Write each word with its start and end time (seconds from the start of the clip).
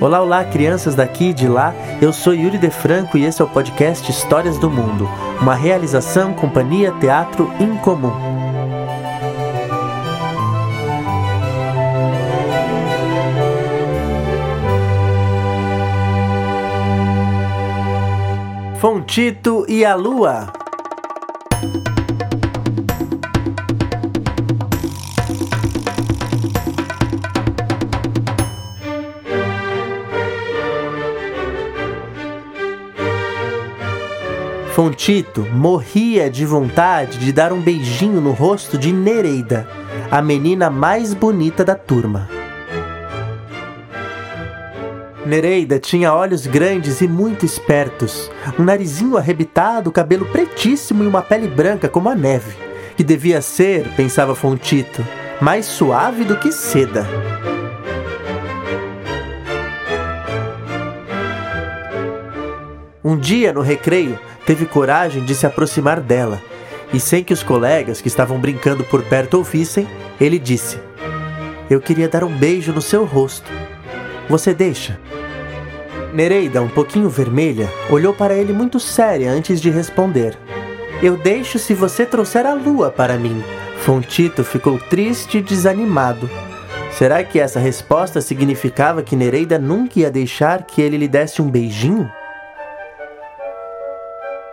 Olá, 0.00 0.22
olá, 0.22 0.44
crianças 0.44 0.94
daqui 0.94 1.30
e 1.30 1.34
de 1.34 1.48
lá. 1.48 1.74
Eu 2.00 2.12
sou 2.12 2.32
Yuri 2.32 2.56
De 2.56 2.70
Franco 2.70 3.18
e 3.18 3.24
esse 3.24 3.42
é 3.42 3.44
o 3.44 3.48
podcast 3.48 4.08
Histórias 4.08 4.56
do 4.56 4.70
Mundo, 4.70 5.10
uma 5.40 5.56
realização 5.56 6.32
Companhia 6.34 6.92
Teatro 7.00 7.52
Incomum. 7.58 8.12
Fontito 18.78 19.66
e 19.68 19.84
a 19.84 19.96
Lua. 19.96 20.57
Fontito 34.78 35.44
morria 35.52 36.30
de 36.30 36.46
vontade 36.46 37.18
de 37.18 37.32
dar 37.32 37.52
um 37.52 37.60
beijinho 37.60 38.20
no 38.20 38.30
rosto 38.30 38.78
de 38.78 38.92
Nereida, 38.92 39.66
a 40.08 40.22
menina 40.22 40.70
mais 40.70 41.12
bonita 41.12 41.64
da 41.64 41.74
turma. 41.74 42.28
Nereida 45.26 45.80
tinha 45.80 46.14
olhos 46.14 46.46
grandes 46.46 47.00
e 47.00 47.08
muito 47.08 47.44
espertos, 47.44 48.30
um 48.56 48.62
narizinho 48.62 49.16
arrebitado, 49.16 49.90
cabelo 49.90 50.26
pretíssimo 50.26 51.02
e 51.02 51.08
uma 51.08 51.22
pele 51.22 51.48
branca 51.48 51.88
como 51.88 52.08
a 52.08 52.14
neve, 52.14 52.56
que 52.96 53.02
devia 53.02 53.42
ser, 53.42 53.82
pensava 53.96 54.32
Fontito, 54.32 55.04
mais 55.40 55.66
suave 55.66 56.22
do 56.22 56.36
que 56.38 56.52
seda. 56.52 57.04
Um 63.02 63.16
dia, 63.16 63.52
no 63.52 63.62
recreio, 63.62 64.18
teve 64.48 64.64
coragem 64.64 65.22
de 65.26 65.34
se 65.34 65.44
aproximar 65.44 66.00
dela, 66.00 66.40
e 66.90 66.98
sem 66.98 67.22
que 67.22 67.34
os 67.34 67.42
colegas 67.42 68.00
que 68.00 68.08
estavam 68.08 68.38
brincando 68.38 68.82
por 68.82 69.02
perto 69.02 69.34
ouvissem, 69.34 69.86
ele 70.18 70.38
disse: 70.38 70.80
Eu 71.68 71.82
queria 71.82 72.08
dar 72.08 72.24
um 72.24 72.34
beijo 72.34 72.72
no 72.72 72.80
seu 72.80 73.04
rosto. 73.04 73.52
Você 74.26 74.54
deixa? 74.54 74.98
Nereida, 76.14 76.62
um 76.62 76.68
pouquinho 76.68 77.10
vermelha, 77.10 77.68
olhou 77.90 78.14
para 78.14 78.32
ele 78.32 78.54
muito 78.54 78.80
séria 78.80 79.30
antes 79.30 79.60
de 79.60 79.68
responder. 79.68 80.34
Eu 81.02 81.18
deixo 81.18 81.58
se 81.58 81.74
você 81.74 82.06
trouxer 82.06 82.46
a 82.46 82.54
lua 82.54 82.90
para 82.90 83.18
mim. 83.18 83.44
Fontito 83.80 84.42
ficou 84.42 84.78
triste 84.78 85.38
e 85.38 85.42
desanimado. 85.42 86.28
Será 86.90 87.22
que 87.22 87.38
essa 87.38 87.60
resposta 87.60 88.22
significava 88.22 89.02
que 89.02 89.14
Nereida 89.14 89.58
nunca 89.58 90.00
ia 90.00 90.10
deixar 90.10 90.62
que 90.62 90.80
ele 90.80 90.96
lhe 90.96 91.06
desse 91.06 91.42
um 91.42 91.50
beijinho? 91.50 92.10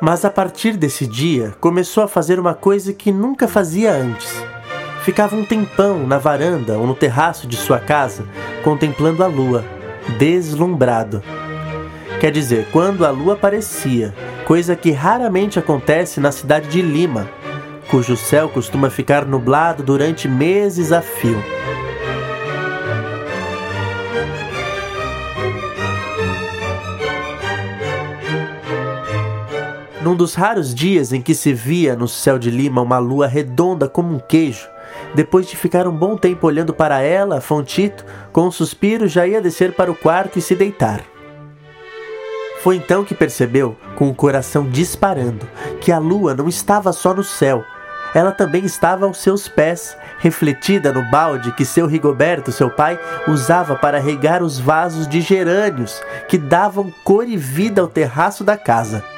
Mas 0.00 0.24
a 0.24 0.30
partir 0.30 0.76
desse 0.76 1.06
dia 1.06 1.54
começou 1.58 2.02
a 2.04 2.08
fazer 2.08 2.38
uma 2.38 2.54
coisa 2.54 2.92
que 2.92 3.10
nunca 3.10 3.48
fazia 3.48 3.92
antes. 3.92 4.30
Ficava 5.02 5.34
um 5.34 5.44
tempão 5.44 6.06
na 6.06 6.18
varanda 6.18 6.78
ou 6.78 6.86
no 6.86 6.94
terraço 6.94 7.46
de 7.46 7.56
sua 7.56 7.78
casa 7.78 8.24
contemplando 8.62 9.24
a 9.24 9.26
lua, 9.26 9.64
deslumbrado. 10.18 11.22
Quer 12.20 12.30
dizer, 12.30 12.66
quando 12.72 13.06
a 13.06 13.10
lua 13.10 13.34
aparecia, 13.34 14.14
coisa 14.44 14.74
que 14.74 14.90
raramente 14.90 15.58
acontece 15.58 16.20
na 16.20 16.32
cidade 16.32 16.68
de 16.68 16.82
Lima, 16.82 17.28
cujo 17.90 18.16
céu 18.16 18.48
costuma 18.48 18.90
ficar 18.90 19.24
nublado 19.24 19.82
durante 19.82 20.28
meses 20.28 20.92
a 20.92 21.00
fio. 21.00 21.42
Num 30.06 30.14
dos 30.14 30.36
raros 30.36 30.72
dias 30.72 31.12
em 31.12 31.20
que 31.20 31.34
se 31.34 31.52
via 31.52 31.96
no 31.96 32.06
céu 32.06 32.38
de 32.38 32.48
Lima 32.48 32.80
uma 32.80 32.96
lua 32.96 33.26
redonda 33.26 33.88
como 33.88 34.14
um 34.14 34.20
queijo, 34.20 34.68
depois 35.16 35.48
de 35.48 35.56
ficar 35.56 35.88
um 35.88 35.90
bom 35.90 36.16
tempo 36.16 36.46
olhando 36.46 36.72
para 36.72 37.00
ela, 37.02 37.40
Fontito, 37.40 38.06
com 38.32 38.42
um 38.42 38.50
suspiro, 38.52 39.08
já 39.08 39.26
ia 39.26 39.42
descer 39.42 39.72
para 39.72 39.90
o 39.90 39.96
quarto 39.96 40.38
e 40.38 40.40
se 40.40 40.54
deitar. 40.54 41.02
Foi 42.62 42.76
então 42.76 43.04
que 43.04 43.16
percebeu, 43.16 43.76
com 43.96 44.08
o 44.08 44.14
coração 44.14 44.70
disparando, 44.70 45.44
que 45.80 45.90
a 45.90 45.98
lua 45.98 46.34
não 46.34 46.48
estava 46.48 46.92
só 46.92 47.12
no 47.12 47.24
céu, 47.24 47.64
ela 48.14 48.30
também 48.30 48.64
estava 48.64 49.06
aos 49.06 49.18
seus 49.18 49.48
pés, 49.48 49.96
refletida 50.20 50.92
no 50.92 51.02
balde 51.10 51.50
que 51.50 51.64
seu 51.64 51.88
Rigoberto, 51.88 52.52
seu 52.52 52.70
pai, 52.70 52.96
usava 53.26 53.74
para 53.74 53.98
regar 53.98 54.40
os 54.40 54.56
vasos 54.56 55.08
de 55.08 55.20
gerânios 55.20 56.00
que 56.28 56.38
davam 56.38 56.94
cor 57.02 57.28
e 57.28 57.36
vida 57.36 57.80
ao 57.80 57.88
terraço 57.88 58.44
da 58.44 58.56
casa. 58.56 59.15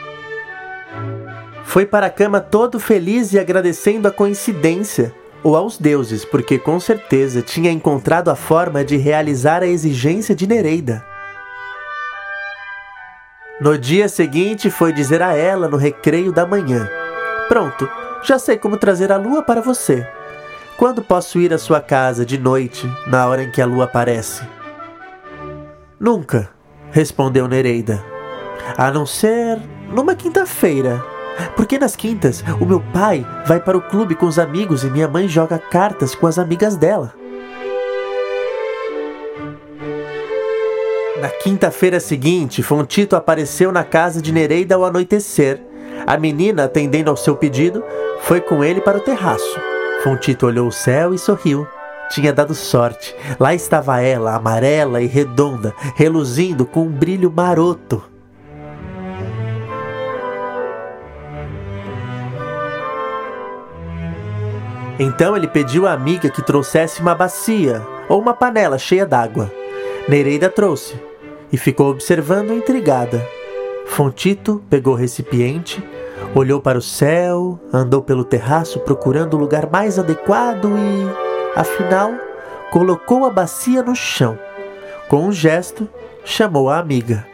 Foi 1.78 1.86
para 1.86 2.06
a 2.06 2.10
cama 2.10 2.40
todo 2.40 2.80
feliz 2.80 3.32
e 3.32 3.38
agradecendo 3.38 4.08
a 4.08 4.10
coincidência, 4.10 5.14
ou 5.44 5.54
aos 5.54 5.78
deuses, 5.78 6.24
porque 6.24 6.58
com 6.58 6.80
certeza 6.80 7.40
tinha 7.40 7.70
encontrado 7.70 8.30
a 8.32 8.34
forma 8.34 8.84
de 8.84 8.96
realizar 8.96 9.62
a 9.62 9.66
exigência 9.68 10.34
de 10.34 10.44
Nereida. 10.44 11.06
No 13.60 13.78
dia 13.78 14.08
seguinte 14.08 14.70
foi 14.70 14.92
dizer 14.92 15.22
a 15.22 15.36
ela 15.36 15.68
no 15.68 15.76
recreio 15.76 16.32
da 16.32 16.44
manhã: 16.44 16.90
Pronto, 17.46 17.88
já 18.24 18.40
sei 18.40 18.58
como 18.58 18.76
trazer 18.76 19.12
a 19.12 19.16
lua 19.16 19.44
para 19.44 19.60
você. 19.60 20.04
Quando 20.76 21.00
posso 21.00 21.38
ir 21.38 21.54
à 21.54 21.58
sua 21.58 21.80
casa 21.80 22.26
de 22.26 22.38
noite, 22.38 22.92
na 23.06 23.24
hora 23.28 23.44
em 23.44 23.52
que 23.52 23.62
a 23.62 23.66
lua 23.66 23.84
aparece? 23.84 24.42
Nunca, 26.00 26.50
respondeu 26.90 27.46
Nereida. 27.46 28.04
A 28.76 28.90
não 28.90 29.06
ser 29.06 29.60
numa 29.92 30.16
quinta-feira, 30.16 31.00
porque 31.56 31.78
nas 31.78 31.96
quintas 31.96 32.44
o 32.60 32.66
meu 32.66 32.80
pai 32.80 33.26
vai 33.46 33.60
para 33.60 33.76
o 33.76 33.82
clube 33.82 34.14
com 34.14 34.26
os 34.26 34.38
amigos 34.38 34.84
e 34.84 34.90
minha 34.90 35.08
mãe 35.08 35.28
joga 35.28 35.58
cartas 35.58 36.14
com 36.14 36.26
as 36.26 36.38
amigas 36.38 36.76
dela. 36.76 37.14
Na 41.20 41.28
quinta-feira 41.28 41.98
seguinte, 41.98 42.62
Fontito 42.62 43.16
apareceu 43.16 43.72
na 43.72 43.82
casa 43.82 44.22
de 44.22 44.30
Nereida 44.30 44.76
ao 44.76 44.84
anoitecer. 44.84 45.60
A 46.06 46.16
menina, 46.16 46.64
atendendo 46.64 47.10
ao 47.10 47.16
seu 47.16 47.34
pedido, 47.34 47.82
foi 48.20 48.40
com 48.40 48.62
ele 48.62 48.80
para 48.80 48.98
o 48.98 49.00
terraço. 49.00 49.60
Fontito 50.04 50.46
olhou 50.46 50.68
o 50.68 50.72
céu 50.72 51.12
e 51.12 51.18
sorriu. 51.18 51.66
Tinha 52.10 52.32
dado 52.32 52.54
sorte. 52.54 53.16
Lá 53.38 53.52
estava 53.52 54.00
ela, 54.00 54.34
amarela 54.34 55.02
e 55.02 55.06
redonda, 55.06 55.74
reluzindo 55.96 56.64
com 56.64 56.84
um 56.84 56.90
brilho 56.90 57.32
maroto. 57.34 58.02
Então 64.98 65.36
ele 65.36 65.46
pediu 65.46 65.86
à 65.86 65.92
amiga 65.92 66.28
que 66.28 66.42
trouxesse 66.42 67.00
uma 67.00 67.14
bacia 67.14 67.86
ou 68.08 68.20
uma 68.20 68.34
panela 68.34 68.78
cheia 68.78 69.06
d'água. 69.06 69.52
Nereida 70.08 70.48
trouxe 70.48 71.00
e 71.52 71.56
ficou 71.56 71.90
observando 71.90 72.52
intrigada. 72.52 73.24
Fontito 73.86 74.62
pegou 74.68 74.94
o 74.94 74.96
recipiente, 74.96 75.82
olhou 76.34 76.60
para 76.60 76.78
o 76.78 76.82
céu, 76.82 77.58
andou 77.72 78.02
pelo 78.02 78.24
terraço 78.24 78.80
procurando 78.80 79.34
o 79.34 79.40
lugar 79.40 79.70
mais 79.70 79.98
adequado 79.98 80.68
e, 80.68 81.58
afinal, 81.58 82.12
colocou 82.70 83.24
a 83.24 83.30
bacia 83.30 83.82
no 83.82 83.94
chão. 83.94 84.38
Com 85.08 85.26
um 85.26 85.32
gesto, 85.32 85.88
chamou 86.24 86.68
a 86.68 86.78
amiga. 86.78 87.26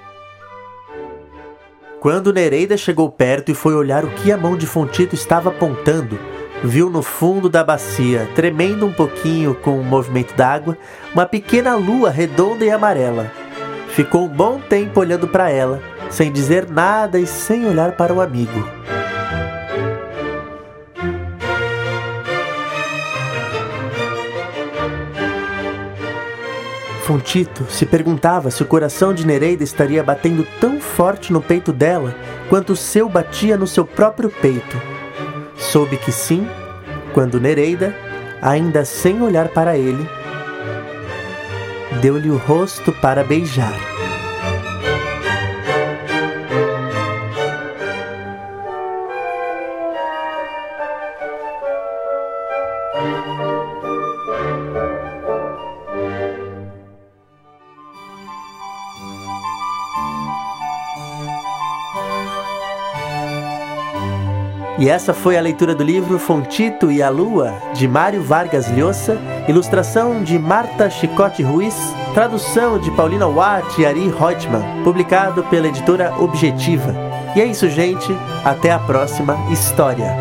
Quando 1.98 2.32
Nereida 2.32 2.76
chegou 2.76 3.10
perto 3.10 3.50
e 3.50 3.54
foi 3.54 3.74
olhar 3.74 4.04
o 4.04 4.10
que 4.10 4.30
a 4.30 4.36
mão 4.36 4.56
de 4.56 4.66
Fontito 4.66 5.14
estava 5.14 5.48
apontando, 5.48 6.18
viu 6.62 6.89
no 6.89 7.03
fundo 7.03 7.48
da 7.48 7.65
bacia, 7.65 8.28
tremendo 8.34 8.86
um 8.86 8.92
pouquinho 8.92 9.54
com 9.54 9.78
o 9.78 9.84
movimento 9.84 10.34
d'água, 10.34 10.77
uma 11.12 11.27
pequena 11.27 11.74
lua 11.74 12.10
redonda 12.10 12.65
e 12.65 12.71
amarela. 12.71 13.30
Ficou 13.89 14.24
um 14.24 14.28
bom 14.28 14.59
tempo 14.60 15.01
olhando 15.01 15.28
para 15.28 15.51
ela, 15.51 15.80
sem 16.10 16.30
dizer 16.33 16.68
nada 16.68 17.18
e 17.18 17.27
sem 17.27 17.66
olhar 17.66 17.92
para 17.92 18.12
o 18.12 18.21
amigo. 18.21 18.84
Fontito 27.04 27.66
se 27.68 27.84
perguntava 27.84 28.51
se 28.51 28.62
o 28.62 28.66
coração 28.66 29.12
de 29.12 29.27
Nereida 29.27 29.62
estaria 29.62 30.03
batendo 30.03 30.47
tão 30.59 30.80
forte 30.80 31.34
no 31.34 31.42
peito 31.42 31.71
dela 31.71 32.16
quanto 32.48 32.72
o 32.72 32.77
seu 32.77 33.10
batia 33.10 33.59
no 33.59 33.66
seu 33.66 33.84
próprio 33.84 34.30
peito. 34.30 34.93
Soube 35.74 35.97
que 35.97 36.12
sim, 36.12 36.47
quando 37.12 37.41
Nereida, 37.41 37.92
ainda 38.41 38.84
sem 38.84 39.21
olhar 39.21 39.48
para 39.48 39.76
ele, 39.76 40.09
deu-lhe 42.00 42.30
o 42.30 42.36
rosto 42.36 42.92
para 42.92 43.24
beijar. 43.24 43.93
E 64.76 64.88
essa 64.88 65.15
foi 65.15 65.38
a 65.38 65.41
leitura 65.41 65.72
do 65.72 65.84
livro 65.84 66.18
Fontito 66.18 66.91
e 66.91 67.00
a 67.00 67.09
Lua, 67.09 67.54
de 67.74 67.86
Mário 67.86 68.21
Vargas 68.21 68.68
Llosa, 68.68 69.16
ilustração 69.48 70.24
de 70.24 70.36
Marta 70.36 70.91
Chicote 70.91 71.44
Ruiz, 71.44 71.76
tradução 72.12 72.78
de 72.80 72.91
Paulina 72.91 73.28
Watt 73.28 73.80
e 73.80 73.86
Ari 73.86 74.09
Reutemann, 74.09 74.82
publicado 74.82 75.44
pela 75.44 75.68
editora 75.68 76.12
Objetiva. 76.18 76.92
E 77.36 77.41
é 77.41 77.47
isso, 77.47 77.68
gente. 77.68 78.12
Até 78.44 78.72
a 78.72 78.78
próxima 78.80 79.36
história. 79.53 80.12